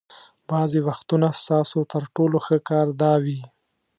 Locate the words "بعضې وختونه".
0.49-1.27